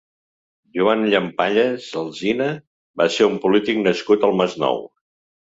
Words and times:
Joan 0.77 1.03
Llampallas 1.11 1.91
Alsina 2.03 2.49
va 3.03 3.07
ser 3.19 3.29
un 3.35 3.39
polític 3.45 3.85
nascut 3.89 4.27
al 4.31 4.37
Masnou. 4.41 4.87